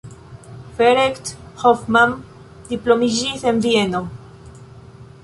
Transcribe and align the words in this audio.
Ferenc 0.77 1.29
Hoffmann 1.63 2.17
diplomiĝis 2.71 3.45
en 3.53 3.61
Vieno. 3.67 4.03